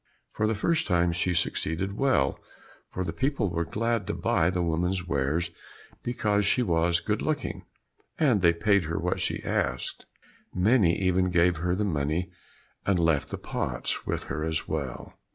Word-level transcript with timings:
For 0.31 0.47
the 0.47 0.55
first 0.55 0.87
time 0.87 1.11
she 1.11 1.35
succeeded 1.35 1.95
well, 1.95 2.39
for 2.89 3.03
the 3.03 3.13
people 3.13 3.51
were 3.51 3.63
glad 3.63 4.07
to 4.07 4.15
buy 4.15 4.49
the 4.49 4.63
woman's 4.63 5.07
wares 5.07 5.51
because 6.01 6.43
she 6.43 6.63
was 6.63 6.99
good 6.99 7.21
looking, 7.21 7.65
and 8.17 8.41
they 8.41 8.51
paid 8.51 8.85
her 8.85 8.97
what 8.97 9.19
she 9.19 9.43
asked; 9.43 10.07
many 10.55 10.97
even 10.99 11.29
gave 11.29 11.57
her 11.57 11.75
the 11.75 11.85
money 11.85 12.31
and 12.83 12.97
left 12.99 13.29
the 13.29 13.37
pots 13.37 14.07
with 14.07 14.23
her 14.23 14.43
as 14.43 14.67
well. 14.67 15.19